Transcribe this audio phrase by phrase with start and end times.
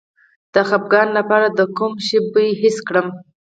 [0.53, 3.07] د خپګان لپاره د کوم شي بوی حس کړم؟